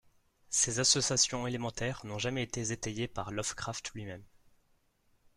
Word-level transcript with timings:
Ces 0.49 0.79
associations 0.79 1.45
élémentaires 1.45 2.03
n'ont 2.07 2.17
jamais 2.17 2.41
été 2.41 2.71
étayées 2.71 3.07
par 3.07 3.29
Lovecraft 3.29 3.91
lui-même. 3.93 4.23